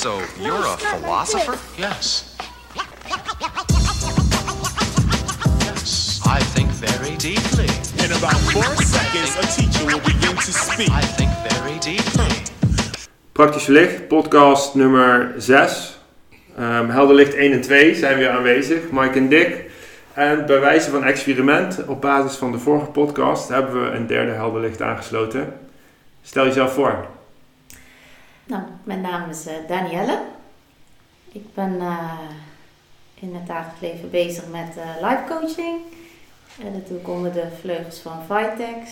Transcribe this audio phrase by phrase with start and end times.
[0.00, 1.58] So, you're a philosopher?
[1.76, 2.34] Yes.
[5.60, 6.20] Yes.
[6.24, 7.68] I think very deeply.
[8.02, 10.88] In about four seconds, a teacher will begin to speak.
[10.88, 12.32] I think very deeply.
[13.34, 15.98] Praktisch Licht, podcast nummer 6.
[16.56, 19.70] Ehm Helder Licht 1 en 2 zijn weer aanwezig, Mike en Dick.
[20.14, 24.32] En bij wijze van experiment, op basis van de vorige podcast, hebben we een derde
[24.32, 25.58] Helder Licht aangesloten.
[26.22, 27.18] Stel jezelf voor.
[28.50, 30.22] Nou, mijn naam is eh, Danielle.
[31.32, 32.18] Ik ben eh,
[33.14, 35.80] in het dagelijks leven bezig met eh life coaching.
[36.62, 38.90] En dat doe ik onder de vleugels van Vitex.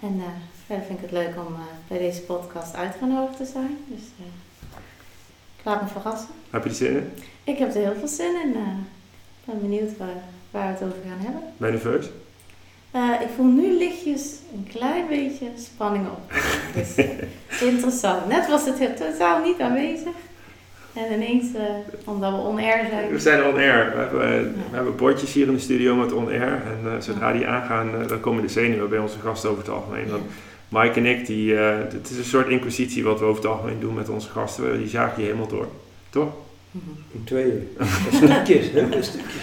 [0.00, 0.22] En
[0.66, 1.56] verder vind ik het leuk om
[1.88, 3.78] bij deze podcast uitgenodigd te zijn.
[3.86, 4.02] Dus
[5.58, 6.28] ik laat me verrassen.
[6.50, 7.12] Heb je er zin in?
[7.44, 8.50] Ik heb er heel veel zin in.
[8.50, 11.42] Ik ben benieuwd waar, waar we het over gaan hebben.
[11.56, 12.06] Ben je nerveus?
[12.94, 14.22] Eh, ik voel nu lichtjes
[14.54, 16.32] een klein beetje spanning op.
[16.74, 16.94] Dus
[17.70, 18.26] interessant.
[18.28, 20.12] Net was het totaal niet aanwezig.
[20.92, 21.62] En ineens, eh,
[22.04, 23.10] omdat we on-air zijn.
[23.10, 23.92] We zijn on air.
[23.94, 26.62] We hebben, eh, we hebben bordjes hier in de studio met on air.
[26.66, 30.08] En eh, zodra die aangaan, dan komen de zenuwen bij onze gasten over het algemeen.
[30.10, 30.22] Want
[30.68, 33.80] Mike en ik, die, eh, het is een soort inquisitie wat we over het algemeen
[33.80, 34.70] doen met onze gasten.
[34.70, 35.68] We- Die zagen je helemaal door.
[36.10, 36.28] Toch?
[36.70, 36.84] Mhm.
[37.12, 37.68] In tweeën.
[38.12, 38.86] Stukjes, hè?
[39.02, 39.42] Stukjes.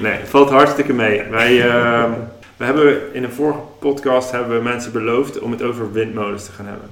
[0.00, 1.22] Nee, het valt hartstikke mee.
[1.22, 2.10] Wij, ehm,
[2.60, 6.52] we hebben in een vorige podcast hebben we mensen beloofd om het over windmolens te
[6.52, 6.88] gaan hebben.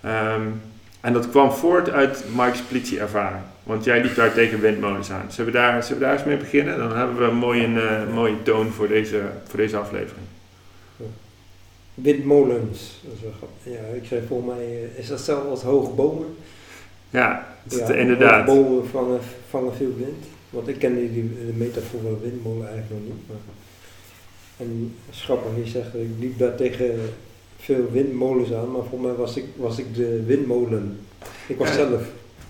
[0.00, 0.48] Ehm,
[1.00, 3.42] en dat kwam voort uit Mike's politieervaring.
[3.62, 5.32] Want jij liep daar tegen windmolens aan.
[5.32, 6.78] Zullen we daar, zullen we daar eens mee beginnen?
[6.78, 10.26] Dan hebben we een mooie, eh, mooie toon voor deze, voor deze aflevering.
[11.94, 13.00] Windmolens.
[13.02, 13.48] Dat.
[13.62, 16.36] Ja, ik zei volgens mij, eh, is dat hetzelfde als hoge bomen?
[17.10, 18.46] Ja, het inderdaad.
[18.46, 20.24] Hoge bomen vangen, vangen veel wind.
[20.50, 23.28] Want ik ken die, die de metafoor van een windmolen eigenlijk nog niet.
[23.28, 23.36] Maar.
[24.60, 26.90] En grappig, je zegt, ik liep daar tegen
[27.58, 30.98] veel windmolens aan, maar voor mij was ik, was ik de windmolen.
[31.46, 31.74] Ik was Ja.
[31.74, 32.02] zelf.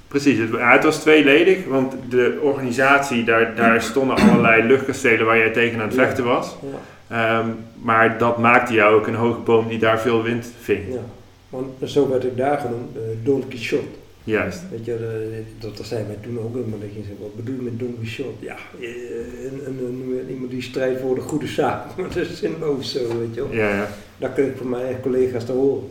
[0.08, 5.80] Precies, het, was tweeledig, want de organisatie, daar, daar stonden allerlei luchtkastelen waar jij tegen
[5.80, 6.56] aan het vechten was.
[6.62, 7.38] Ja.
[7.40, 7.48] Ehm,
[7.82, 10.80] maar dat maakte jou ook een hoge boom die daar veel wind ving.
[10.92, 11.00] ja.
[11.48, 13.82] Want zo werd ik daar genoemd, uh, Don Quixote.
[14.30, 14.60] Juist.
[14.70, 17.60] Weet je, dat, dat zei mij toen ook helemaal dat je zei, wat bedoel je
[17.62, 18.44] met Don Quixote?
[18.44, 19.78] Ja, eh, een, een,
[20.18, 23.40] een- iemand die strijdt voor de goede zaak, maar dat is zinloos zo, weet je
[23.40, 23.52] wel.
[23.52, 23.88] Ja, ja.
[24.18, 25.88] Dat kreeg ik van mijn collega's te horen.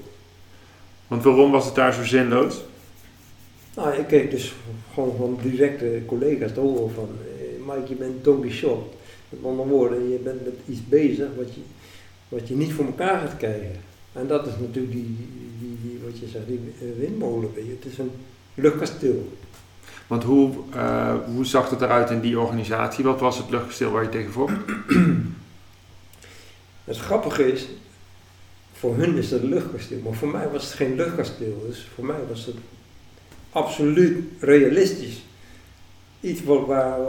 [1.08, 2.64] Want waarom was het daar zo zinloos?
[3.76, 4.54] Nou, ik kreeg dus
[4.94, 8.90] gewoon van directe collega's te horen van, eh, Mike, je bent Don Quixote.
[9.30, 11.62] Met andere woorden, je bent met iets bezig wat je,
[12.30, 13.72] wat je niet voor elkaar gaat krijgen.
[14.14, 15.16] En dat is natuurlijk die,
[15.60, 17.50] die, die wat je zegt, die eh, windmolen.
[17.56, 18.12] Het is een
[18.54, 19.38] luchtkasteel.
[20.08, 23.04] Want hoe, eh, hoe zag het eruit in die organisatie?
[23.04, 24.54] Wat was het luchtkasteel waar je tegen vocht?
[26.84, 27.68] Het grappige is,
[28.74, 31.66] voor hun is dat een luchtkasteel, maar voor mij was het geen luchtkasteel.
[31.68, 32.56] Dus voor mij was het
[33.52, 35.24] absoluut realistisch.
[36.22, 37.06] Iets wat waar, eh,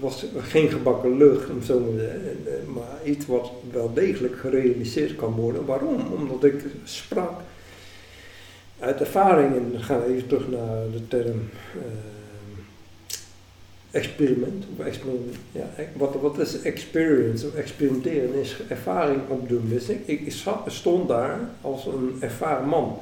[0.00, 5.64] was geen gebakken lucht, zo en, eh, maar iets wat wel degelijk gerealiseerd kan worden.
[5.64, 6.12] Waarom?
[6.12, 7.40] Omdat ik sprak
[8.78, 11.80] uit ervaring, en dan gaan we even terug naar de term eh,
[13.90, 14.64] experiment.
[14.78, 19.68] Of experiment ja, e- wat, wat is experience of experimenteren is ervaring opdoen.
[19.68, 20.32] Dus ik, ik
[20.66, 22.98] stond daar als een ervaren man.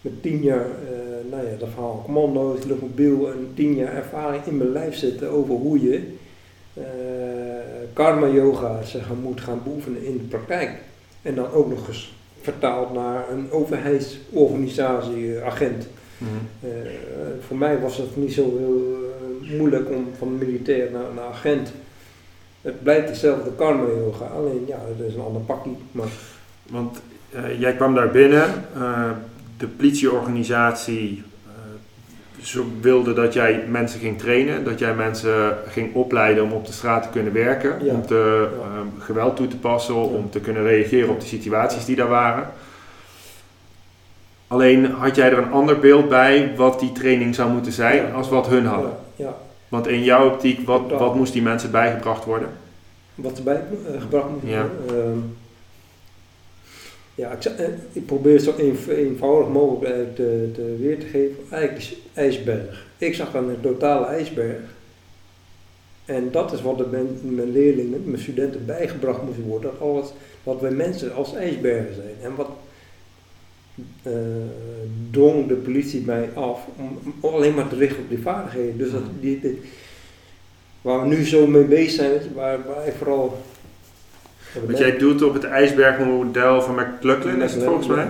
[0.00, 4.56] Met tien jaar, eh, nou ja, dat verhaal commando's, luchtmobiel en tien jaar ervaring in
[4.56, 6.16] mijn lijf zitten over hoe je
[6.80, 6.84] eh,
[7.92, 10.70] karma yoga zeg, moet gaan beoefenen in de praktijk.
[11.22, 15.86] En dan ook nog eens vertaald naar een overheidsorganisatie, eh, agent.
[16.60, 16.68] Eh,
[17.46, 18.96] voor mij was het niet zo heel
[19.58, 21.72] moeilijk om van militair naar, naar agent.
[22.62, 25.70] Het blijft dezelfde karma yoga, alleen ja, het is een ander pakje.
[25.92, 26.08] Maar
[26.70, 27.00] Want
[27.58, 28.64] jij kwam daar binnen,
[29.58, 31.22] de politieorganisatie
[32.42, 36.72] eh, wilde dat jij mensen ging trainen, dat jij mensen ging opleiden om op de
[36.72, 37.94] straat te kunnen werken, Ja.
[37.94, 38.64] om te, Ja.
[38.66, 42.46] eh, geweld toe te passen, om te kunnen reageren op de situaties die daar waren.
[44.46, 48.10] Alleen had jij er een ander beeld bij wat die training zou moeten zijn Ja.
[48.12, 48.92] als wat hun hadden.
[49.68, 52.48] Want in jouw optiek, wat, wat moest die mensen bijgebracht worden?
[53.14, 53.54] wat erbij
[53.94, 55.36] eh, gebracht moet worden.
[57.18, 61.36] Ja, ik, eh, ik probeer het zo eenv- eenvoudig mogelijk te, te weer te geven.
[61.50, 62.86] Eigenlijk is ijsberg.
[62.98, 64.56] Ik zag dan een totale ijsberg.
[66.04, 69.70] En dat is wat er mijn, mijn leerlingen, mijn studenten bijgebracht moest worden.
[69.70, 70.06] Dat, alles,
[70.42, 72.14] dat wij mensen als ijsbergen zijn.
[72.22, 72.48] En wat
[74.02, 74.12] eh,
[75.10, 78.78] drong de politie mij af om, om alleen maar te richten op die vaardigheden.
[78.78, 79.60] Dus dat, die, die-
[80.82, 83.38] waar we nu zo mee bezig zijn, waar, waar ik vooral...
[84.66, 88.06] Want jij doet op het ijsbergmodel van McLaughlin, is het volgens mij.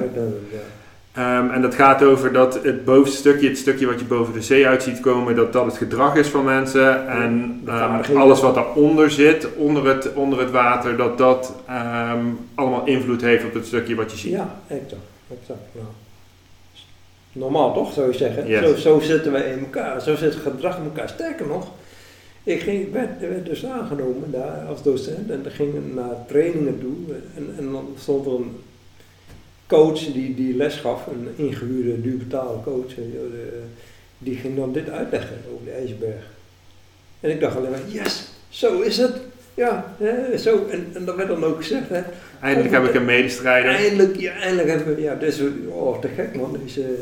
[1.13, 4.43] Ehm, en dat gaat over dat het bovenste stukje, het stukje wat je boven de
[4.43, 7.09] zee uit ziet komen, dat dat het gedrag is van mensen.
[7.09, 12.25] En ehm, alles wat daaronder zit, onder het, onder het water, dat dat ehm,
[12.55, 14.33] allemaal invloed heeft op het stukje wat je ziet.
[14.33, 15.03] Ja, exact.
[15.41, 15.81] exact ja.
[17.33, 18.47] Normaal toch, zou je zeggen.
[18.47, 18.63] Yes.
[18.63, 20.01] Zo, zo zitten wij in elkaar.
[20.01, 21.09] Zo zit het gedrag in elkaar.
[21.09, 21.69] Sterker nog,
[22.49, 27.15] ik ging, werd, werd dus aangenomen daar als docent en dan gingen naar trainingen toe.
[27.37, 28.51] En, en dan stond er een
[29.67, 32.95] coach die, die les gaf, een ingehuurde, duur betaalde coach.
[32.95, 33.63] de-
[34.19, 36.27] Die ging dan dit uitleggen over de ijsberg.
[37.21, 39.17] En ik dacht alleen maar, yes, zo is het.
[39.55, 40.67] Ja, hè, zo.
[40.71, 42.01] En, en dat werd dan ook gezegd, hè.
[42.43, 43.71] Eindelijk heb ik een medestrijder.
[43.71, 46.59] Eindelijk, ja, eindelijk hebben we, ja, dit is, oh, te gek man.
[46.65, 46.95] Deze,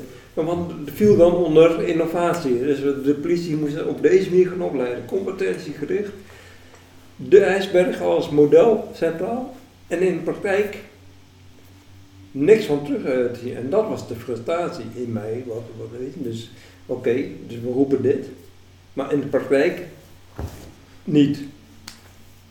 [0.44, 2.58] want viel dan onder innovatie.
[2.58, 5.04] Dus de politie moest op deze manier gaan opleiden.
[5.04, 6.10] Competentiegericht.
[7.16, 9.56] De ijsberg als model centraal.
[9.86, 10.78] En in de praktijk
[12.30, 13.56] niks van terug eh, te zien.
[13.56, 15.44] En dat was de frustratie in mij.
[15.46, 15.62] Wat,
[15.98, 16.22] weet je.
[16.22, 16.50] Dus
[16.86, 18.26] oké, dus we roepen dit.
[18.92, 19.82] Maar in de praktijk
[21.04, 21.38] niet.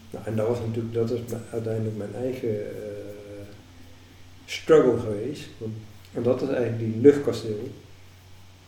[0.09, 1.19] Nou, en dat was natuurlijk, dat is
[1.51, 2.91] uiteindelijk mijn eigen eh,
[4.45, 5.47] struggle geweest.
[6.15, 7.69] En dat is eigenlijk die luchtkasteel.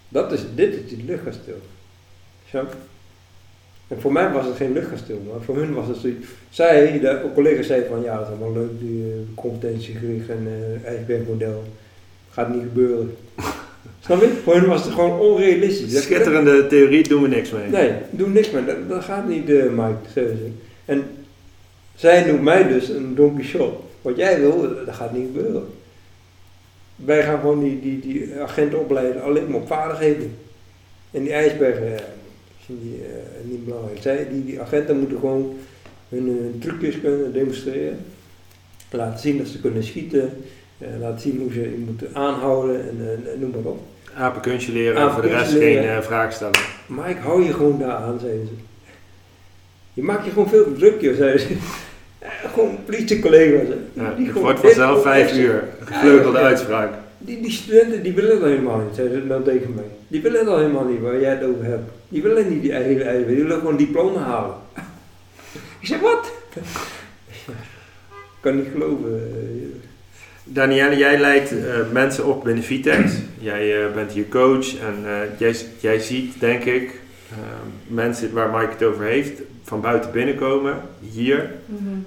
[0.10, 1.62] Dat is, dit is die luchtkasteel.
[2.52, 2.64] Je?
[3.88, 6.26] En voor mij was het geen luchtkasteel, maar voor hun was het zoiets.
[6.50, 10.48] Zij, de collega's zeiden van ja, het is allemaal leuk, die uh, competentiegericht en
[10.84, 11.64] eh ijsbergmodel.
[12.30, 13.16] Gaat niet gebeuren.
[14.06, 14.28] Snap je?
[14.44, 15.94] Voor hun was het gewoon onrealistisch.
[15.94, 17.68] Dat- Schitterende theorie, doen we niks mee.
[17.70, 18.66] Nee, doe niks meer.
[18.66, 20.32] Dat, dat gaat niet, eh Mike.
[20.86, 21.04] En
[21.96, 23.78] zij noemt mij dus een Don Quixote.
[24.02, 25.64] Wat jij wil, eh, dat gaat niet gebeuren.
[27.06, 30.36] Wij gaan gewoon die, die, die agenten opleiden alleen maar op vaardigheden.
[31.12, 31.96] En die ijsbergen, ja,
[32.66, 34.02] zijn die, eh, niet belangrijk.
[34.02, 35.56] Zij, die, die agenten moeten gewoon
[36.10, 37.98] hun, eh, trucjes kunnen demonstreren.
[38.92, 40.44] Laten zien dat ze kunnen schieten.
[40.78, 42.98] eh, laten zien hoe ze je moeten aanhouden en
[43.34, 43.80] eh, noem maar op.
[44.16, 45.96] Apenkunstje leren en voor de rest geen leren.
[45.98, 46.60] eh, vraag stellen.
[46.88, 48.54] Maar ik hou je gewoon daar aan, zeiden ze.
[49.94, 51.56] Je maakt je gewoon veel te druk, joh, zeiden ze.
[52.20, 53.68] Eh, gewoon politiecollega's.
[53.94, 55.64] Ja, die het wordt vanzelf vijf uur.
[55.84, 56.50] Gevleugelde Ja, ja.
[56.50, 56.94] uitspraak.
[57.18, 59.84] Die, die studenten die willen dat helemaal niet, zeiden ze dan tegen mij.
[60.08, 61.90] Die willen dat helemaal niet, waar jij het over hebt.
[62.10, 64.56] Die willen niet die hele eigen, die willen gewoon een diploma halen.
[65.82, 66.32] ik zeg, wat?
[66.56, 69.14] Ik kan niet geloven.
[69.16, 69.66] eh.
[70.44, 71.58] Danielle, jij leidt eh,
[71.92, 73.12] mensen op binnen Vitex.
[73.40, 74.96] Jij bent hier coach en
[75.38, 76.92] jij, jij ziet, denk ik,
[77.32, 77.38] eh,
[77.88, 81.52] mensen waar Mike het over heeft, van buiten binnenkomen, hier.
[81.66, 82.00] Mhm.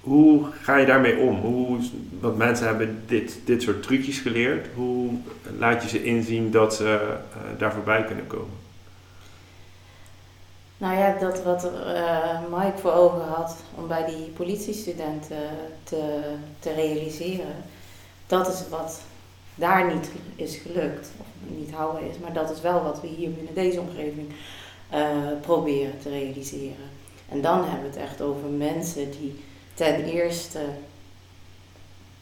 [0.00, 1.36] Hoe ga je daarmee om?
[1.36, 1.78] Hoe,
[2.20, 4.66] want mensen hebben dit, dit soort trucjes geleerd.
[4.74, 5.10] Hoe
[5.58, 7.00] laat je ze inzien dat ze
[7.32, 8.60] eh, daar voorbij kunnen komen?
[10.78, 15.48] Nou ja, dat wat eh, Mike voor ogen had om bij die politiestudenten
[15.84, 16.20] te,
[16.58, 17.54] te realiseren,
[18.26, 19.00] dat is wat
[19.54, 21.26] daar niet is gelukt, of
[21.56, 24.32] niet houden is, maar dat is wel wat we hier binnen deze omgeving
[24.88, 25.00] eh,
[25.40, 26.90] proberen te realiseren.
[27.28, 29.44] En dan hebben we het echt over mensen die
[29.74, 30.60] ten eerste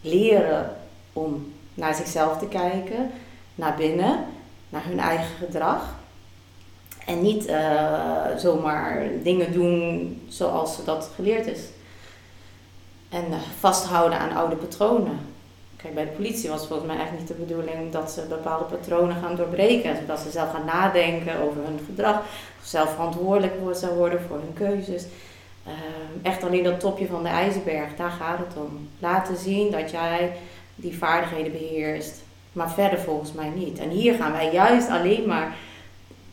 [0.01, 0.77] leren
[1.13, 3.11] om naar zichzelf te kijken,
[3.55, 4.25] naar binnen,
[4.69, 5.99] naar hun eigen gedrag.
[7.07, 11.61] En niet eh, zomaar dingen doen zoals ze dat geleerd is.
[13.09, 15.30] En eh, vasthouden aan oude patronen.
[15.83, 18.65] Kijk, bij de politie was het volgens mij echt niet de bedoeling dat ze bepaalde
[18.65, 19.97] patronen gaan doorbreken.
[19.97, 22.23] Zodat ze zelf gaan nadenken over hun gedrag.
[22.63, 25.05] Zelf verantwoordelijk zou worden voor hun keuzes.
[25.67, 28.89] Ehm, echt alleen dat topje van de ijsberg, daar gaat het om.
[28.99, 30.33] Laten zien dat jij
[30.75, 32.15] die vaardigheden beheerst.
[32.53, 33.79] Maar verder volgens mij niet.
[33.79, 35.55] En hier gaan wij juist alleen maar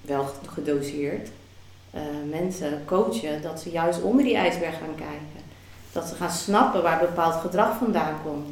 [0.02, 1.30] wel gedoseerd
[1.92, 5.46] eh, mensen coachen dat ze juist onder die ijsberg gaan kijken.
[5.92, 8.48] Dat ze gaan snappen waar bepaald gedrag vandaan komt.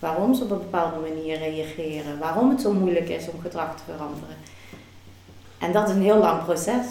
[0.00, 2.18] Waarom ze op een bepaalde manier reageren.
[2.18, 4.36] Waarom het zo moeilijk is om gedrag te veranderen.
[5.58, 6.86] En dat is een heel lang proces.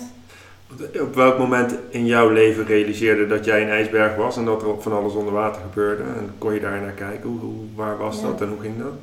[1.02, 4.82] Op welk moment in jouw leven realiseerde dat jij een ijsberg was en dat er
[4.82, 6.04] van alles onder water gebeurde?
[6.04, 7.30] En kon je daar naar kijken?
[7.30, 8.22] Hoe, waar was Ja.
[8.28, 8.94] dat en hoe ging dat?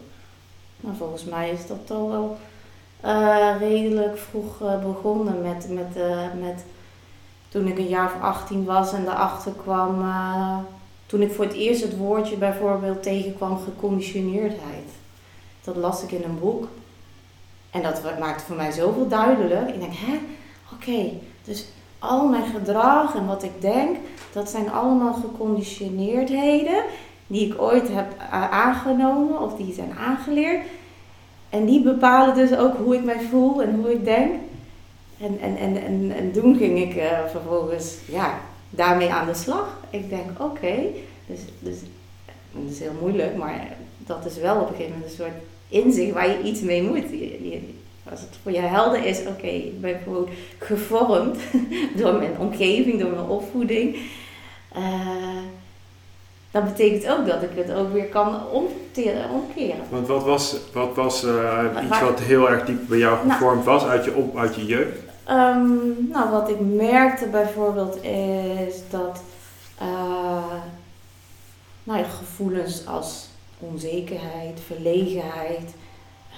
[0.80, 2.36] Nou, volgens mij is dat al wel
[3.00, 6.64] eh, redelijk vroeg eh, begonnen met, met, eh, met
[7.48, 10.56] toen ik een jaar of 18 was en daarachter kwam, eh,
[11.06, 14.90] toen ik voor het eerst het woordje bijvoorbeeld tegenkwam geconditioneerdheid.
[15.64, 16.68] Dat las ik in een boek
[17.70, 19.68] en dat maakte voor mij zoveel duidelijk.
[19.68, 20.18] Ik denk, hè,
[20.72, 21.12] oké,
[21.44, 21.66] dus
[21.98, 23.96] al mijn gedrag en wat ik denk,
[24.32, 26.84] dat zijn allemaal geconditioneerdheden
[27.26, 28.06] die ik ooit heb
[28.50, 30.66] aangenomen of die zijn aangeleerd.
[31.50, 34.34] En die bepalen dus ook hoe ik mij voel en hoe ik denk.
[35.20, 38.38] En, en, en, en, en toen ging ik eh, vervolgens ja,
[38.76, 39.78] daarmee aan de slag.
[39.90, 40.74] Ik denk, oké,
[41.26, 41.76] dus, dus
[42.52, 43.66] dat is heel moeilijk, maar
[43.98, 45.32] dat is wel op een gegeven moment een soort
[45.68, 47.10] inzicht waar je iets mee moet.
[47.10, 47.74] Je- je-
[48.10, 50.28] als het voor je helder is, oké, ik ben gewoon
[50.58, 51.36] gevormd
[52.00, 53.96] door mijn omgeving, door mijn opvoeding.
[54.72, 54.82] eh,
[56.50, 59.80] dat betekent ook dat ik het ook weer kan omteren, omkeren.
[59.90, 63.30] Want wat was, wat was eh, iets wat heel erg diep bij jou Nou.
[63.38, 64.98] gevormd was uit je, op, uit je jeugd?
[65.26, 65.68] Ehm,
[66.12, 69.22] nou, wat ik merkte bijvoorbeeld is dat
[69.78, 70.52] eh,
[71.84, 73.28] nou ja, gevoelens als
[73.58, 75.74] onzekerheid, verlegenheid.
[76.30, 76.36] eh,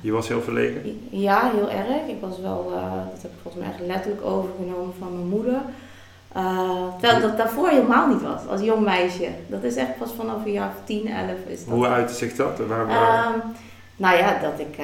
[0.00, 1.08] Je was heel verlegen.
[1.10, 2.06] ja, heel erg.
[2.08, 5.60] Ik was wel, eh, dat heb ik volgens mij echt letterlijk overgenomen van mijn moeder.
[6.32, 9.28] Eh, terwijl dat daarvoor helemaal niet was, als jong meisje.
[9.46, 11.74] Dat is echt pas vanaf een jaar of 10, 11 is dat.
[11.74, 12.58] Hoe uitte zich dat?
[12.58, 13.38] Waar, waar- Ehm,
[13.96, 14.76] nou ja, dat ik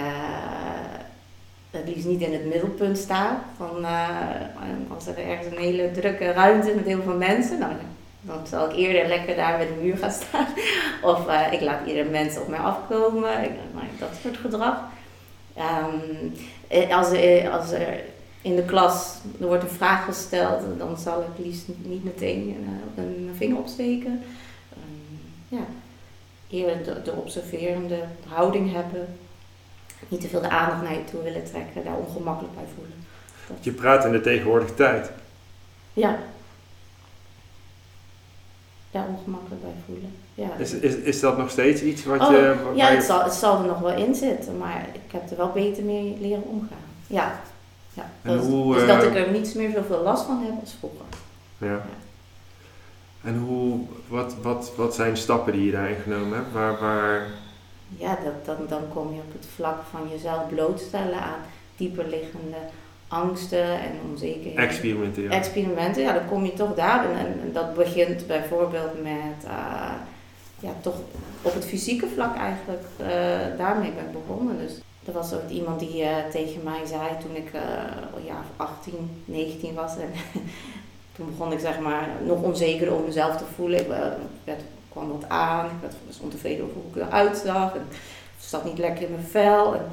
[1.70, 3.44] het liefst niet in het middelpunt sta.
[3.56, 4.08] Van, eh,
[4.94, 7.72] als er ergens een hele drukke ruimte met heel veel mensen, nou,
[8.20, 10.46] dan zal ik eerder lekker daar met de muur gaan staan.
[11.12, 13.44] Of eh, ik laat eerder mensen op mij afkomen.
[13.44, 14.80] Ik, nou, dat soort gedrag.
[15.54, 15.94] Ehm,
[16.68, 18.00] eh, als, er, als er
[18.42, 23.04] in de klas er wordt een vraag gesteld, dan zal ik liefst niet meteen eh,
[23.04, 24.22] een vinger opsteken.
[24.72, 25.64] Ehm, ja
[26.48, 29.18] de, de observerende houding hebben.
[30.08, 33.04] Niet te veel de aandacht naar je toe willen trekken, daar ongemakkelijk bij voelen.
[33.60, 35.10] je praat in de tegenwoordige tijd.
[35.92, 36.18] Ja.
[38.90, 40.16] Daar ongemakkelijk bij voelen.
[40.34, 42.54] Ja, Is, is, is dat nog steeds iets wat Oh, je...
[42.74, 45.36] ja je- het, zal, het zal er nog wel in zitten, maar ik heb er
[45.36, 46.78] wel beter mee leren omgaan.
[47.06, 47.40] Ja.
[47.94, 48.10] ja.
[48.22, 51.04] Dat- hoe, dus dat eh, ik er niet meer zoveel last van heb als vroeger.
[51.58, 51.82] Ja.
[53.24, 56.52] En hoe, wat, wat, wat zijn stappen die je daarin genomen hebt?
[56.52, 57.26] Waar, waar,
[57.96, 61.40] Ja, dat, dan, dan kom je op het vlak van jezelf blootstellen aan
[61.76, 62.56] dieper liggende
[63.08, 64.62] angsten en onzekerheden.
[64.62, 65.30] experimenteren?
[65.30, 67.10] experimenten, ja, dan kom je toch daar.
[67.10, 69.92] En, dat begint bijvoorbeeld met, eh,
[70.60, 70.94] ja, toch
[71.42, 72.82] op het fysieke vlak eigenlijk.
[72.96, 74.58] eh, daarmee ben ik begonnen.
[74.58, 77.50] Dus er was ook iemand die eh, tegen mij zei toen ik
[78.26, 79.96] jaar 18, 19 was.
[79.96, 80.10] En
[81.16, 83.80] toen begon ik zeg maar nog onzeker om mezelf te voelen.
[83.80, 83.86] Ik
[84.44, 84.60] werd,
[84.98, 87.74] kwam wat aan, ik was ontevreden over hoe ik eruit zag.
[87.74, 87.86] En
[88.48, 89.74] zat niet lekker in mijn vel.
[89.74, 89.86] En,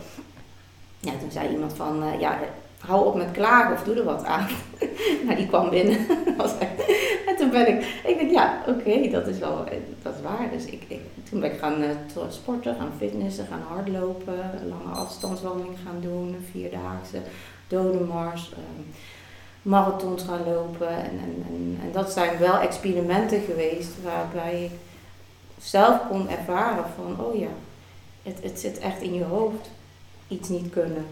[1.00, 2.40] ja, toen zei iemand van, eh, ja,
[2.80, 4.48] hou op met klagen of doe er wat aan.
[5.26, 5.98] nou, die kwam binnen.
[7.28, 10.50] En toen ben ik, ik denk, ja, oké, dat is wel, eh, dat is waar.
[10.52, 11.90] Dus ik, ik, toen ben ik gaan eh,
[12.30, 17.18] sporten, gaan fitnessen, gaan hardlopen, lange afstandswandeling gaan doen, vierdaagse,
[17.68, 18.82] dodenmars, ehm,
[19.62, 20.90] marathons gaan lopen.
[20.90, 24.72] En, en, en, en dat zijn wel experimenten geweest waarbij ik
[25.66, 27.48] zelf kon ervaren van, oh ja,
[28.24, 29.70] het, het zit echt in je hoofd,
[30.28, 31.06] iets niet kunnen.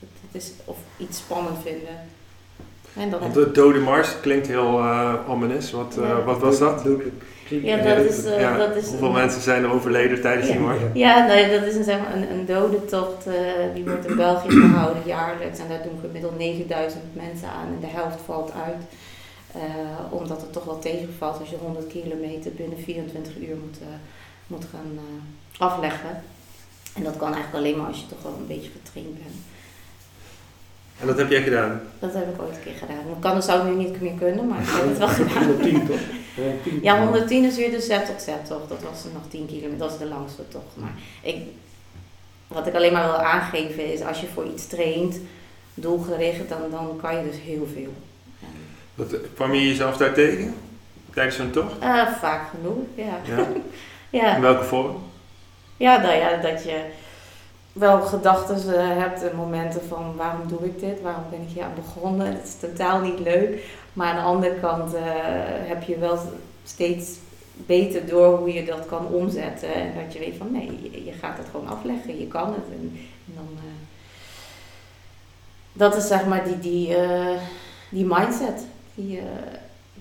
[0.00, 1.98] Het, het is, of iets spannend vinden.
[2.96, 5.70] En dan, Want de Dode Mars klinkt heel eh ominous.
[5.70, 6.22] Wat, eh, Ja.
[6.22, 6.84] wat was dat?
[6.84, 7.22] Dodelijk.
[7.48, 10.58] Ja, dat is, eh, Ja, dat is hoeveel een- mensen zijn er overleden tijdens die
[10.58, 10.78] mars?
[10.94, 13.26] Ja, nee, dat is een, zeg maar, een, een dodentocht.
[13.26, 13.34] eh,
[13.74, 15.58] die wordt in België gehouden jaarlijks.
[15.58, 17.66] En daar doen gemiddeld 9000 mensen aan.
[17.66, 18.82] En de helft valt uit.
[19.54, 23.86] Eh, omdat het toch wel tegenvalt als je 100 kilometer binnen 24 uur moet, eh,
[24.46, 26.22] moet gaan eh, afleggen.
[26.94, 29.34] En dat kan eigenlijk alleen maar als je toch wel een beetje getraind bent.
[31.00, 31.80] En dat heb jij gedaan.
[31.98, 32.98] Dat heb ik ooit een keer gedaan.
[32.98, 35.44] Ik kan, dat zou nu niet meer kunnen, maar ik heb het wel gedaan.
[35.44, 36.00] 110 toch?
[36.34, 36.82] 110.
[36.82, 38.68] Ja, 110 is weer de Z tot Z toch.
[38.68, 40.70] Dat was nog 10 kilometer, dat is de langste toch.
[40.74, 41.36] Maar ik,
[42.46, 45.18] wat ik alleen maar wil aangeven is, als je voor iets traint,
[45.74, 47.92] doelgericht, dan, dan kan je dus heel veel.
[48.96, 50.54] En, Wat, kwam je jezelf daar tegen?
[51.14, 51.78] Tijdens zo'n tocht?
[51.80, 53.36] eh, vaak genoeg, ja.
[53.36, 53.46] Ja.
[54.10, 54.96] Ja, In welke vorm?
[55.76, 56.84] ja, nou ja, dat je
[57.72, 61.62] wel gedachten eh, hebt en momenten van waarom doe ik dit, waarom ben ik hier
[61.64, 62.26] aan begonnen.
[62.26, 63.62] Het is totaal niet leuk.
[63.92, 65.02] Maar aan de andere kant eh,
[65.68, 66.18] heb je wel
[66.64, 67.08] steeds
[67.56, 69.74] beter door hoe je dat kan omzetten.
[69.74, 72.64] En dat je weet van nee, je, je gaat het gewoon afleggen, je kan het.
[72.72, 73.62] En, en dan, eh,
[75.72, 77.36] dat is zeg maar die, die, eh,
[77.88, 79.22] die mindset die, je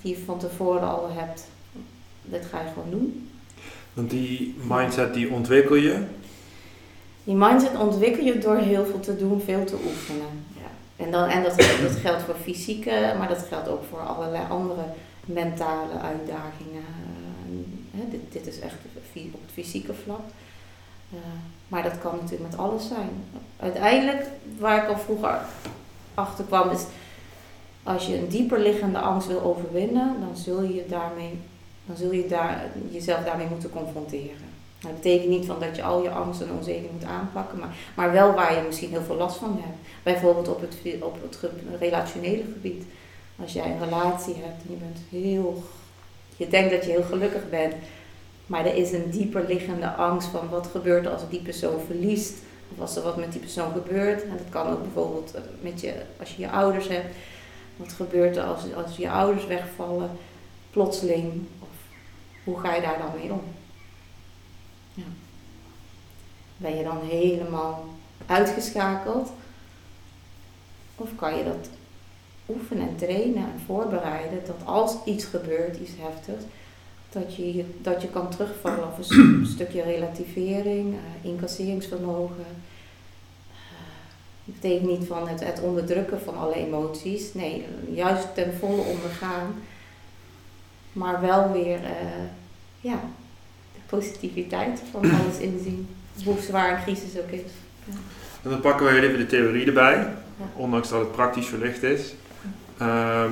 [0.02, 1.48] die je van tevoren al hebt.
[2.22, 3.30] Dat ga je gewoon doen.
[3.94, 6.04] Want die mindset die ontwikkel je.
[7.24, 10.46] Die mindset ontwikkel je door heel veel te doen, veel te oefenen.
[10.56, 11.04] Ja.
[11.06, 14.84] En, dan, en dat, dat geldt voor fysieke, maar dat geldt ook voor allerlei andere
[15.26, 16.86] mentale uitdagingen.
[17.94, 18.76] Eh, dit, dit is echt
[19.34, 20.22] op het fysieke vlak.
[21.12, 21.18] Eh,
[21.68, 23.10] maar dat kan natuurlijk met alles zijn.
[23.60, 24.26] Uiteindelijk,
[24.60, 25.40] waar ik al vroeger
[26.14, 26.84] achter kwam, is
[27.84, 31.40] als je een dieper liggende angst wil overwinnen, dan zul je, daarmee,
[31.86, 34.52] dan zul je daar, jezelf daarmee moeten confronteren.
[34.80, 38.12] Dat betekent niet van dat je al je angsten en onzekerheden moet aanpakken, maar, maar
[38.12, 39.78] wel waar je misschien heel veel last van hebt.
[40.04, 42.84] Bijvoorbeeld op het, op het relationele gebied.
[43.42, 45.64] Als jij een relatie hebt en je bent heel,
[46.38, 47.74] je denkt dat je heel gelukkig bent,
[48.46, 52.34] Maar er is een dieper liggende angst van wat gebeurt als die persoon verliest.
[52.74, 54.24] Of als er wat met die persoon gebeurt.
[54.24, 57.16] En dat kan ook bijvoorbeeld eh, met je, als je je ouders hebt.
[57.78, 60.12] Wat gebeurt er als, als je ouders wegvallen,
[60.72, 61.42] plotseling?
[61.60, 61.68] Of
[62.44, 63.42] hoe ga je daar dan mee om?
[64.94, 65.04] Ja.
[66.58, 67.86] Ben je dan helemaal
[68.26, 69.32] uitgeschakeld?
[70.96, 71.70] Of kan je dat
[72.50, 76.44] oefenen en trainen en voorbereiden dat als iets gebeurt, iets heftigs,
[77.10, 82.46] dat je, dat je kan terugvallen op een st- stukje relativering, eh, incasseringsvermogen.
[84.46, 89.56] Dat betekent niet van het, het onderdrukken van alle emoties, nee, juist ten volle ondergaan,
[90.94, 92.24] maar wel weer eh,
[92.82, 93.00] ja,
[93.74, 95.88] de positiviteit van alles inzien,
[96.26, 97.52] hoe zwaar een crisis ook is.
[98.44, 99.96] En dan pakken we heel even de theorie erbij,
[100.38, 100.46] Ja.
[100.56, 102.14] ondanks dat het praktisch verlicht is.
[102.78, 103.32] Ehm,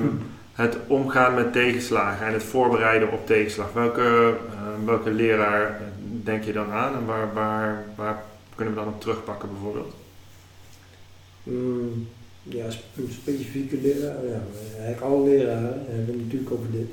[0.52, 3.72] het omgaan met tegenslagen en het voorbereiden op tegenslag.
[3.72, 5.80] Welke, eh, welke leraar
[6.24, 8.22] denk je dan aan en waar, waar, waar
[8.54, 9.94] kunnen we dan op terugpakken bijvoorbeeld?
[11.42, 12.06] Mm,
[12.42, 12.70] ja,
[13.10, 14.24] specifieke leraar.
[14.26, 14.42] Ja,
[14.76, 16.88] eigenlijk alle leraren hebben het natuurlijk over dit.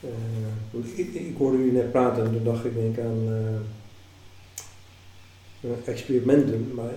[0.00, 0.10] Eh,
[0.70, 3.54] want ik, ik hoorde u net praten en toen dacht ik denk aan eh,
[5.70, 6.90] eh, experimenten, maar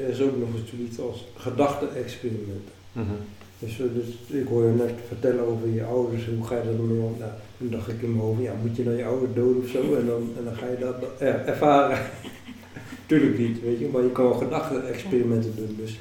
[0.00, 2.72] er is ook nog eens zoiets als gedachte-experimenten.
[2.92, 3.14] Mhm.
[3.58, 6.76] Dus, eh, dus ik hoor je net vertellen over je ouders, hoe ga je daar
[6.76, 7.16] dan mee om?
[7.18, 9.68] Nou, toen dacht ik in mijn hoofd, ja, moet je dan je ouders doden of
[9.68, 9.94] zo?
[9.94, 11.98] En dan, en dan ga je dat eh, ervaren.
[13.08, 15.76] Tuurlijk niet, weet je, maar je kan wel gedachte-experimenten doen.
[15.80, 15.98] Dus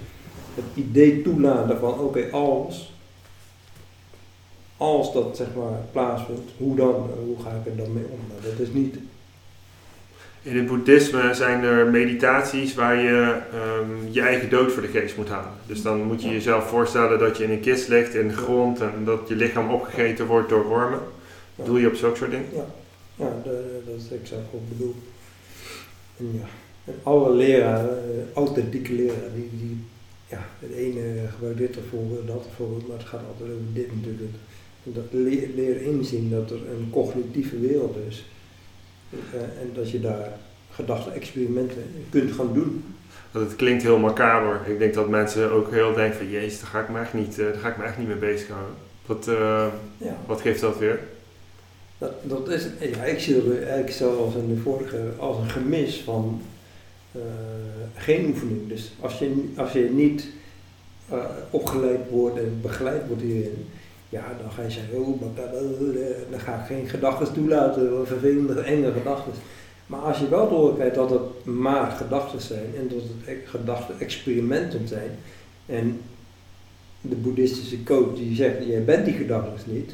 [0.56, 2.94] het idee toelaten van, oké, als,
[4.78, 7.10] als dat zeg maar plaatsvindt, hoe dan?
[7.26, 8.20] Hoe ga ik er dan mee om?
[8.30, 8.96] Nou, dat is niet,
[10.42, 15.18] In het boeddhisme zijn er meditaties waar je ehm, je eigen dood voor de geest
[15.18, 15.54] moet halen.
[15.66, 18.82] Dus dan moet je jezelf voorstellen dat je in een kist ligt in de grond
[18.82, 21.00] en dat je lichaam opgegeten wordt door wormen.
[21.56, 22.50] Doe je op zulke soort dingen?
[22.54, 22.66] Ja,
[23.16, 23.42] ja
[23.86, 24.96] dat is exact wat ik bedoel.
[26.18, 26.48] Ja,
[26.88, 29.78] en alle leraren, eh, authentieke leraren, die, die,
[30.30, 31.02] ja, het ene
[31.34, 34.34] gebruikt dit ervoor, dat ervoor, maar het gaat altijd over dit natuurlijk.
[34.86, 38.26] En dat le- leren inzien dat er een cognitieve wereld is.
[39.34, 40.32] Eh, en dat je daar
[40.72, 42.84] gedachte-experimenten kunt gaan doen.
[43.32, 44.60] Want het klinkt heel macaber.
[44.72, 47.40] Ik denk dat mensen ook heel denken van jezus, daar ga ik me echt niet,
[47.40, 48.74] eh, daar ga ik me echt niet mee bezighouden.
[49.06, 49.26] Wat,
[49.98, 51.00] Ja, wat geeft dat weer?
[51.98, 52.68] dat, dat is.
[52.96, 56.42] Ja, ik zie het eigenlijk zoals in de vorige, als een gemis van
[57.96, 58.68] geen oefening.
[58.68, 60.28] Dus als je, als je niet
[61.10, 61.18] eh,
[61.50, 63.66] opgeleid wordt en begeleid wordt hierin,
[64.10, 65.44] ja, dan ga je zeggen, oh, eh,
[66.30, 69.32] dan ga ik geen gedachten toelaten, vervelende, enge gedachten.
[69.88, 75.12] Maar als je wel doorkrijgt dat het maar gedachten zijn en dat het gedachte-experimenten zijn,
[75.66, 76.02] en
[77.02, 79.94] de boeddhistische coach die zegt, jij bent die gedachten niet,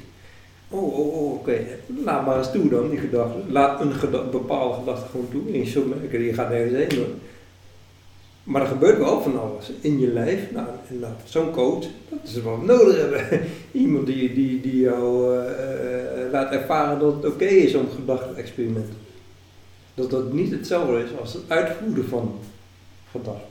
[0.74, 1.66] Oh, oh, oh oké.
[2.04, 3.38] Laat maar eens toe dan, die gedachte.
[3.50, 3.94] Laat een
[4.32, 5.42] bepaalde gedachte gewoon toe.
[5.48, 7.16] En je zult merken, je gaat nergens heen hoor.
[8.44, 10.52] Maar er gebeurt wel van alles in je lijf.
[10.52, 13.42] Nou, nou, zo'n coach, dat is wat we nodig hebben.
[13.84, 18.96] Iemand die, die, die jou eh, eh, laat ervaren dat het oké is om gedachte-experimenten.
[19.94, 22.40] Dat dat niet hetzelfde is als het uitvoeren van
[23.12, 23.48] gedachten.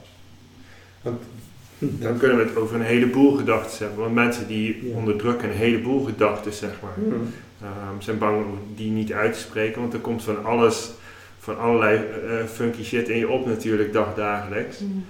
[1.77, 4.03] Dan kunnen we het over een heleboel gedachten hebben.
[4.03, 4.95] Want mensen die Ja.
[4.95, 6.93] onderdrukken een heleboel gedachten, zeg maar.
[7.61, 10.91] Ehm, zijn bang om die niet uit te spreken, want er komt van alles,
[11.39, 14.79] van allerlei eh, funky shit in je op natuurlijk, dagdagelijks.
[14.79, 15.03] Mm.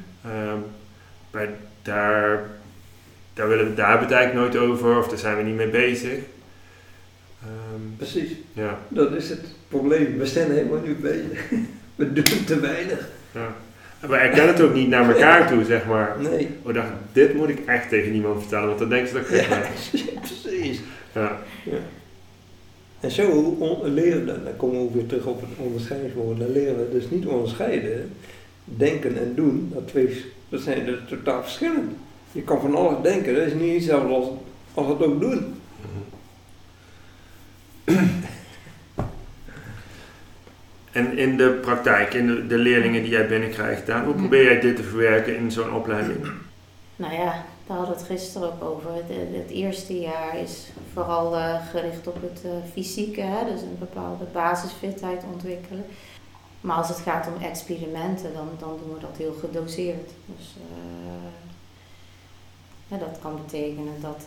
[1.31, 1.47] Maar
[1.81, 2.49] daar,
[3.33, 5.55] daar, willen we, daar hebben we het eigenlijk nooit over, of daar zijn we niet
[5.55, 6.19] mee bezig.
[7.41, 10.17] Ehm, Precies, ja, dat is het probleem.
[10.17, 11.49] We zijn helemaal niet bezig.
[11.95, 13.07] We doen te weinig.
[13.31, 13.55] ja.
[14.07, 16.15] We erkennen het ook niet naar elkaar toe, zeg maar.
[16.19, 16.47] Nee.
[16.63, 19.27] We dachten, dit moet ik echt tegen niemand vertellen, want dan denken ze dat ik
[19.35, 19.57] gek ben.
[19.59, 20.81] Ja, precies.
[21.13, 21.39] Ja.
[22.99, 26.89] En zo leren, we- dan komen we weer terug op het onderscheidingswoord, dan leren we
[26.91, 28.11] dus niet onderscheiden.
[28.65, 31.91] Denken en doen, dat, twee, dat zijn er totaal verschillend.
[32.31, 34.27] Je kan van alles denken, dat is niet hetzelfde als,
[34.73, 35.53] als het ook doen.
[40.93, 44.59] En in de praktijk, in de, de leerlingen die jij binnenkrijgt, Daan, hoe probeer jij
[44.59, 46.31] dit te verwerken in zo'n opleiding?
[46.95, 48.89] Nou ja, daar hadden we het gisteren ook over.
[48.93, 53.51] Het, eerste jaar is vooral eh, gericht op het eh, fysieke, hè?
[53.51, 55.85] dus een bepaalde basisfitheid ontwikkelen.
[56.61, 60.09] Maar als het gaat om experimenten, dan, dan doen we dat heel gedoseerd.
[60.25, 60.55] Dus
[62.89, 64.25] eh, dat kan betekenen dat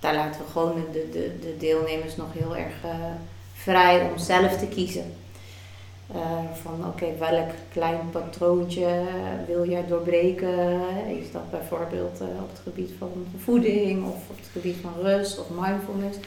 [0.00, 2.74] daar laten we gewoon de, de, de deelnemers nog heel erg
[3.62, 5.12] vrij om zelf te kiezen.
[6.14, 6.20] Eh,
[6.62, 8.88] van oké, welk klein patroontje
[9.46, 10.80] wil jij doorbreken?
[11.20, 15.38] Is dat bijvoorbeeld eh, op het gebied van voeding of op het gebied van rust
[15.38, 16.18] of mindfulness?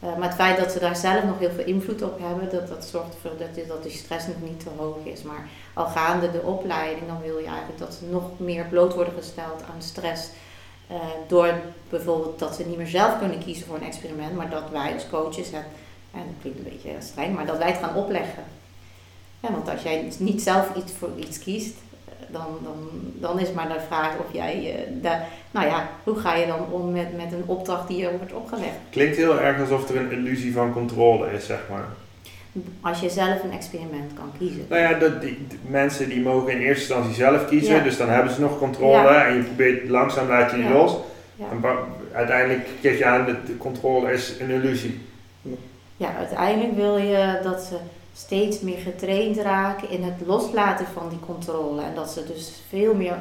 [0.00, 2.68] Eh, maar het feit dat ze daar zelf nog heel veel invloed op hebben, dat,
[2.68, 5.22] dat zorgt ervoor dat, die- dat die stress nog niet te hoog is.
[5.22, 9.14] Maar al gaande de opleiding, dan wil je eigenlijk dat ze nog meer bloot worden
[9.18, 10.28] gesteld aan stress.
[11.26, 11.52] Door
[11.90, 15.08] bijvoorbeeld dat ze niet meer zelf kunnen kiezen voor een experiment, maar dat wij als
[15.10, 15.64] coaches het,
[16.14, 18.42] en dat klinkt een beetje streng, maar dat wij het gaan opleggen.
[19.40, 21.74] Ja, want als jij niet zelf iets voor iets kiest,
[22.04, 22.76] eh, dan, dan,
[23.14, 26.60] dan is maar de vraag of jij, eh, daar, nou ja, hoe ga je dan
[26.70, 28.76] om met, met een opdracht die je wordt opgelegd?
[28.90, 31.84] Klinkt heel erg alsof er een illusie van controle is, zeg maar.
[32.80, 34.66] Als je zelf een experiment kan kiezen.
[34.68, 37.82] Nou ja, dat die, mensen die mogen in eerste instantie zelf kiezen, Ja.
[37.82, 39.26] dus dan hebben ze nog controle Ja.
[39.26, 40.72] en je probeert langzaam laat je die Ja.
[40.72, 40.96] los.
[41.36, 41.44] Ja.
[41.50, 41.64] En
[42.12, 45.00] uiteindelijk geef je aan dat de controle is een illusie.
[45.96, 47.76] Ja, uiteindelijk wil je dat ze
[48.14, 51.82] steeds meer getraind raken in het loslaten van die controle.
[51.82, 53.16] En dat ze dus veel meer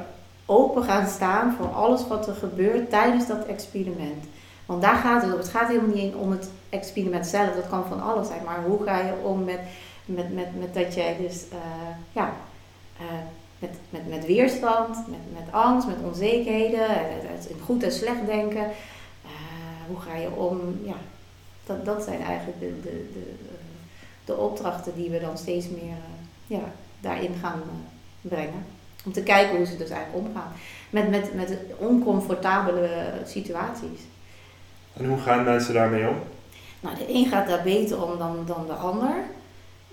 [0.45, 4.25] open gaan staan voor alles wat er gebeurt tijdens dat experiment.
[4.65, 5.37] Want daar gaat het om.
[5.37, 7.55] Het gaat helemaal niet om het experiment zelf.
[7.55, 8.43] Dat kan van alles zijn.
[8.43, 9.59] Maar hoe ga je om met,
[10.05, 11.57] met, met, met dat jij dus, eh,
[12.11, 12.33] ja,
[12.97, 13.05] eh,
[13.59, 18.63] met, met, met weerstand, met, met angst, met onzekerheden, het, goed en slecht denken.
[19.23, 19.29] Eh,
[19.87, 20.95] hoe ga je om, ja,
[21.65, 23.35] dat, dat zijn eigenlijk de, de, de,
[24.25, 28.65] de opdrachten die we dan steeds meer eh, ja, daarin gaan eh, brengen.
[29.05, 30.51] Om te kijken hoe ze dus eigenlijk omgaan
[30.89, 32.89] met, met, met oncomfortabele
[33.25, 33.99] situaties.
[34.93, 36.15] En hoe gaan mensen daarmee om?
[36.79, 39.15] Nou, de een gaat daar beter om dan, dan de ander.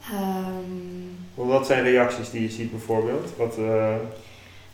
[0.02, 3.36] Ehm, Wat zijn reacties die je ziet bijvoorbeeld?
[3.36, 3.94] Wat, eh,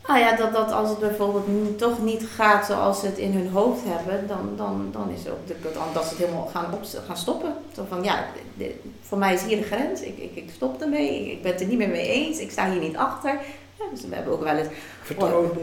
[0.09, 3.49] nou ja, dat, dat als het bijvoorbeeld toch niet gaat zoals ze het in hun
[3.49, 5.55] hoofd hebben, dan, dan, dan is het ook de,
[5.92, 7.55] dat ze het helemaal gaan, op, gaan stoppen.
[7.75, 8.25] Zo van ja,
[8.57, 11.53] de- voor mij is hier de grens, ik, ik, ik stop ermee, ik, ik ben
[11.53, 13.38] het er niet meer mee eens, ik sta hier niet achter.
[13.79, 14.69] Ja, dus we hebben ook wel eens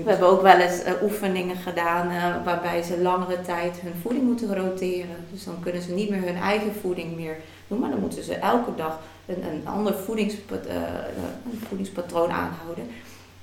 [0.03, 4.23] We hebben ook wel eens eh, oefeningen gedaan eh, waarbij ze langere tijd hun voeding
[4.23, 5.15] moeten roteren.
[5.31, 8.35] Dus dan kunnen ze niet meer hun eigen voeding meer doen, maar dan moeten ze
[8.35, 10.75] elke dag een, een ander voedingspat- eh,
[11.51, 12.87] een voedingspatroon aanhouden.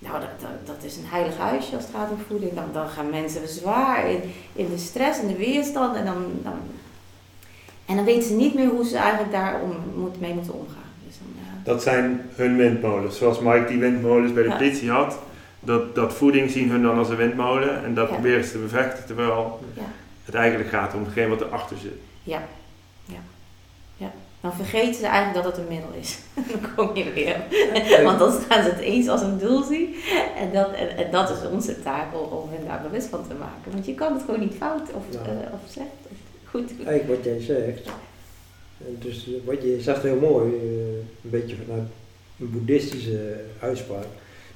[0.03, 2.55] Nou, dat, dat, dat is een heilig huisje als het gaat om voeding.
[2.55, 4.21] Dan, dan gaan mensen zwaar in,
[4.53, 6.59] in de stress en de weerstand en dan, dan,
[7.87, 10.91] en dan weten ze niet meer hoe ze eigenlijk daar om, moet, mee moeten omgaan.
[11.07, 13.19] Dus dan, eh, dat zijn hun windmolens.
[13.19, 14.57] Zoals Mike die windmolens bij de Ja.
[14.57, 15.19] politie had.
[15.61, 18.15] Dat, dat voeding zien hun dan als een windmolen en dat Ja.
[18.15, 19.07] proberen ze te bevechten.
[19.07, 19.83] Terwijl Ja.
[20.25, 21.99] het eigenlijk gaat om hetgeen wat erachter zit.
[22.23, 22.43] Ja,
[23.05, 23.19] ja,
[23.97, 24.11] ja.
[24.41, 26.19] Dan vergeten ze eigenlijk dat het een middel is.
[26.53, 27.37] dan kom je weer.
[28.05, 29.95] Want dan gaan ze het eens als een doel zien.
[30.37, 33.35] En dat, en, en dat is onze taak om, om hen daar bewust van te
[33.35, 33.73] maken.
[33.73, 35.19] Want je kan het gewoon niet fout of, Ja.
[35.19, 35.89] eh, of slecht.
[36.11, 36.17] Of
[36.51, 36.87] goed doen.
[36.87, 37.89] Eigenlijk wat jij zegt.
[38.79, 40.63] Dus wat je zegt heel mooi, eh,
[41.25, 41.89] een beetje vanuit
[42.41, 44.07] een boeddhistische uitspraak.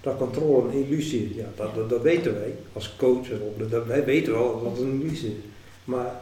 [0.01, 1.37] Dat controle een illusie is.
[1.37, 3.31] Ja, dat, dat, dat weten wij als coach.
[3.31, 5.45] en op- Dat, wij weten wel dat het een illusie is.
[5.85, 6.21] Maar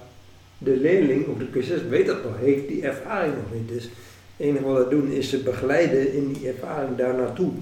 [0.65, 3.69] de leerling of de cursist weet dat nog, heeft die ervaring nog niet.
[3.69, 3.93] Dus het
[4.37, 7.53] enige wat we doen is ze begeleiden in die ervaring daar naartoe.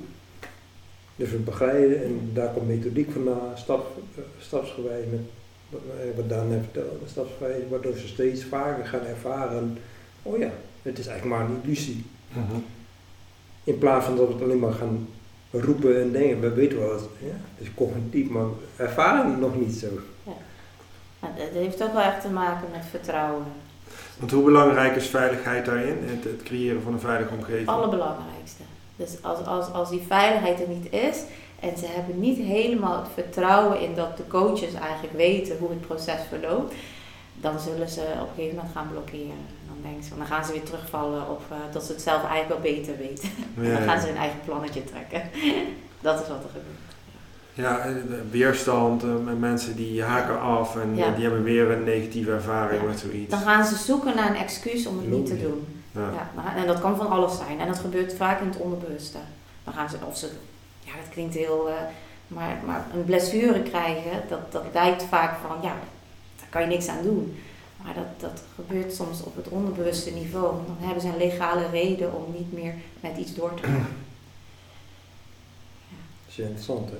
[1.17, 5.21] Dus we begeleiden en daar komt methodiek vandaan, stap, eh, stapsgewijs met
[5.69, 9.79] wat, eh, wat Daan net vertelde, stapsgewijs, waardoor ze steeds vaker gaan ervaren,
[10.23, 10.51] oh ja,
[10.83, 12.05] het is eigenlijk maar een illusie.
[13.65, 15.09] In plaats van dat we het alleen maar gaan
[15.51, 19.41] roepen en denken, we weten wel, dat ja, het is cognitief, maar we ervaren het
[19.41, 19.89] nog niet zo.
[21.21, 23.45] Maar dat heeft ook wel echt te maken met vertrouwen.
[24.19, 25.99] Want hoe belangrijk is veiligheid daarin?
[26.05, 27.59] Het, het creëren van een veilige omgeving?
[27.59, 28.63] Het allerbelangrijkste.
[28.97, 31.23] Dus als, als, als die veiligheid er niet is
[31.61, 35.81] en ze hebben niet helemaal het vertrouwen in dat de coaches eigenlijk weten hoe het
[35.81, 36.75] proces verloopt,
[37.35, 39.47] dan zullen ze op een gegeven moment gaan blokkeren.
[39.67, 42.49] Dan, denken ze, dan gaan ze weer terugvallen op eh, dat ze het zelf eigenlijk
[42.49, 43.29] wel beter weten.
[43.61, 45.23] Ja, dan gaan ze hun eigen plannetje trekken.
[46.07, 46.91] dat is wat er gebeurt.
[47.61, 47.93] Ja, eh,
[48.31, 51.07] weerstand, eh, met mensen die haken af en Ja.
[51.07, 52.89] eh, die hebben weer een negatieve ervaring Ja.
[52.89, 53.31] met zoiets.
[53.31, 55.67] Dan gaan ze zoeken naar een excuus om het niet te doen.
[55.93, 56.31] Ja.
[56.57, 57.61] En dat kan van alles zijn.
[57.61, 59.19] En dat gebeurt vaak in het onderbewuste.
[59.65, 60.31] Dan gaan ze, of ze,
[60.85, 61.75] ja, dat klinkt heel, eh,
[62.29, 65.75] maar, maar een blessure krijgen, dat, dat lijkt vaak van, ja,
[66.39, 67.39] daar kan je niks aan doen.
[67.85, 70.55] Maar dat, dat gebeurt soms op het onderbewuste niveau.
[70.67, 73.87] Dan hebben ze een legale reden om niet meer met iets door te gaan.
[76.25, 76.97] Dat is interessant hè.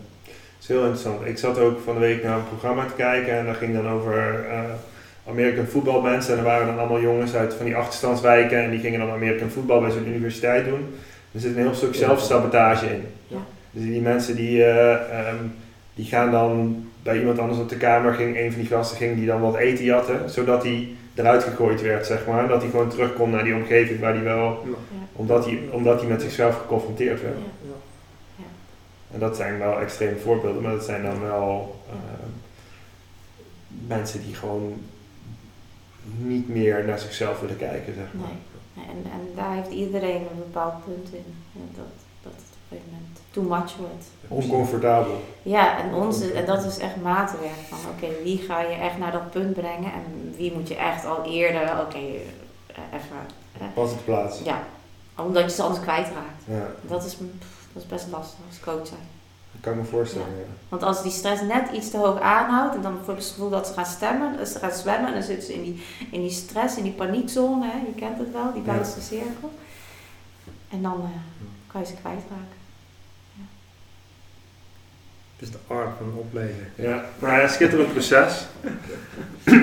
[0.61, 1.27] Is heel interessant.
[1.27, 3.89] Ik zat ook van de week naar een programma te kijken en dat ging dan
[3.89, 4.59] over eh
[5.29, 6.29] American voetbalbands.
[6.29, 9.51] En er waren dan allemaal jongens uit van die achterstandswijken en die gingen dan American
[9.51, 10.95] voetbal bij zo'n universiteit doen.
[11.33, 13.03] Er zit een heel stuk zelfsabotage in.
[13.27, 13.37] Ja.
[13.71, 15.37] Dus die mensen die, eh, ehm,
[15.95, 19.17] die gaan dan bij iemand anders op de kamer, ging een van die gasten ging
[19.17, 22.49] die dan wat eten jatten, zodat hij eruit gegooid werd, zeg maar.
[22.49, 24.99] Dat hij gewoon terug kon naar die omgeving waar hij wel, Ja.
[25.13, 27.35] Omdat hij, omdat hij met zichzelf geconfronteerd werd.
[27.37, 27.60] Ja.
[29.13, 31.95] En dat zijn wel extreme voorbeelden, maar dat zijn dan wel eh,
[33.87, 34.81] mensen die gewoon
[36.19, 38.27] niet meer naar zichzelf willen kijken, zeg maar.
[38.29, 38.85] Nee.
[38.87, 41.35] En, en daar heeft iedereen een bepaald punt in.
[41.55, 41.85] En dat,
[42.23, 44.05] dat het op een gegeven moment too much wordt.
[44.29, 45.21] Oncomfortabel.
[45.43, 47.53] Ja, en, onze, en dat is echt maatwerk.
[47.69, 51.05] Van oké, wie ga je echt naar dat punt brengen en wie moet je echt
[51.05, 53.17] al eerder, oké, eh, even.
[53.59, 54.41] eh, Pas het plaats.
[54.45, 54.63] ja,
[55.17, 56.43] omdat je ze anders kwijtraakt.
[56.45, 59.01] Ja, Dat is, pff, dat is best lastig als coach zijn.
[59.53, 60.27] dat kan ik me voorstellen.
[60.27, 60.43] Ja.
[60.69, 63.67] Want als die stress net iets te hoog aanhoudt en dan voor het gevoel dat
[63.67, 66.77] ze gaan stemmen, ze gaan zwemmen en dan zitten ze in die, in die stress,
[66.77, 68.67] in die paniekzone, hè, je kent het wel, die Ja.
[68.67, 69.53] buitenste cirkel.
[70.69, 72.59] En dan eh, kan je ze kwijtraken.
[75.37, 76.73] Het is de art van opleiden.
[76.75, 78.47] Ja, maar ja, schitterend proces.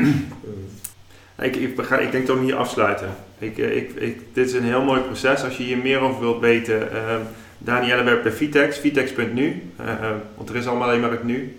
[1.39, 3.15] Ik, ik, gaan- ik denk dat we hier afsluiten.
[3.37, 5.43] Ik, eh, ik, ik, dit is een heel mooi proces.
[5.43, 7.21] Als je hier meer over wilt weten, ehm
[7.57, 9.71] Danielle werkt bij Vitex, vitex.nu.
[9.77, 9.97] eh, eh,
[10.35, 11.57] want er is allemaal alleen maar het nu.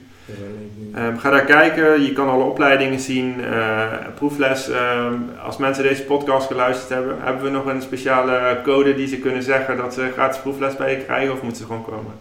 [0.94, 2.02] Ehm, ga daar kijken.
[2.02, 3.44] Je kan alle opleidingen zien.
[3.44, 4.68] eh, proefles.
[4.70, 9.18] ehm, als mensen deze podcast geluisterd hebben, hebben we nog een speciale code die ze
[9.18, 12.12] kunnen zeggen dat ze gratis proefles bij je krijgen of moeten ze gewoon komen?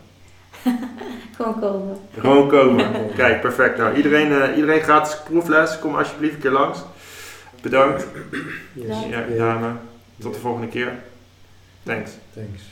[1.37, 1.97] Gewoon komen.
[2.19, 2.85] Gewoon komen.
[3.15, 3.77] Kijk, perfect.
[3.77, 5.79] Nou, iedereen, eh, iedereen gratis proefles.
[5.79, 6.79] Kom alsjeblieft een keer langs.
[7.61, 8.07] Bedankt.
[8.73, 8.95] Yes.
[9.09, 9.67] Ja, dame.
[10.19, 10.91] Tot de volgende keer.
[11.83, 12.11] Thanks.
[12.33, 12.61] Thanks.